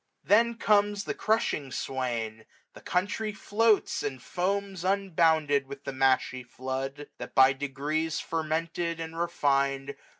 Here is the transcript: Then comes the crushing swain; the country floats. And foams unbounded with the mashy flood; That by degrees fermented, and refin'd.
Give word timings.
Then 0.23 0.55
comes 0.55 1.03
the 1.03 1.13
crushing 1.13 1.71
swain; 1.71 2.45
the 2.73 2.81
country 2.81 3.33
floats. 3.33 4.01
And 4.01 4.19
foams 4.19 4.83
unbounded 4.83 5.67
with 5.67 5.83
the 5.83 5.91
mashy 5.93 6.43
flood; 6.43 7.07
That 7.19 7.35
by 7.35 7.53
degrees 7.53 8.19
fermented, 8.19 8.99
and 8.99 9.13
refin'd. 9.15 9.95